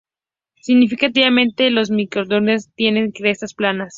[0.59, 3.89] Significativamente, las mitocondrias tienen crestas planas.